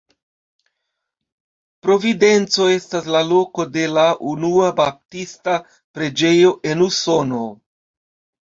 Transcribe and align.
Providenco 1.87 2.65
estas 2.77 3.09
la 3.17 3.21
loko 3.33 3.67
de 3.75 3.85
la 3.99 4.07
unua 4.31 4.73
baptista 4.81 5.59
preĝejo 5.99 6.53
en 6.73 6.83
Usono. 6.91 7.45